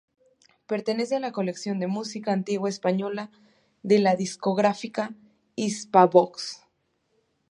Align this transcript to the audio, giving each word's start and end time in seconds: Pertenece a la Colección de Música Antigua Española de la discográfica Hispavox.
Pertenece 0.65 1.15
a 1.15 1.19
la 1.19 1.31
Colección 1.31 1.77
de 1.79 1.85
Música 1.85 2.31
Antigua 2.33 2.67
Española 2.69 3.29
de 3.83 3.99
la 3.99 4.15
discográfica 4.15 5.13
Hispavox. 5.55 6.65